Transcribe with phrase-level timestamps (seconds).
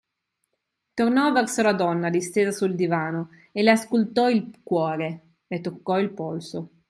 [0.95, 6.09] Tornò verso la donna distesa sul divano e le auscultò il cuore, le toccò il
[6.09, 6.69] polso.